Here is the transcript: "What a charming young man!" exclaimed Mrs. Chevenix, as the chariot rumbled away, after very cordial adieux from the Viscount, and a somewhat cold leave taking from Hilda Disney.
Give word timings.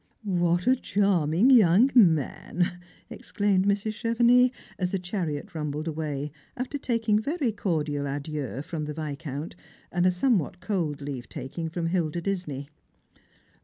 "What 0.23 0.65
a 0.65 0.75
charming 0.75 1.51
young 1.51 1.91
man!" 1.93 2.79
exclaimed 3.11 3.67
Mrs. 3.67 3.93
Chevenix, 3.93 4.49
as 4.79 4.89
the 4.89 4.97
chariot 4.97 5.53
rumbled 5.53 5.87
away, 5.87 6.31
after 6.57 6.79
very 7.23 7.51
cordial 7.51 8.07
adieux 8.07 8.63
from 8.63 8.85
the 8.85 8.95
Viscount, 8.95 9.55
and 9.91 10.07
a 10.07 10.09
somewhat 10.09 10.59
cold 10.59 11.01
leave 11.01 11.29
taking 11.29 11.69
from 11.69 11.85
Hilda 11.85 12.19
Disney. 12.19 12.67